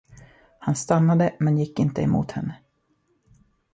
[0.59, 2.57] Han stannade men gick inte emot henne.